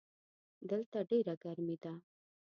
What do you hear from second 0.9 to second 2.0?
ډېره ګرمي ده.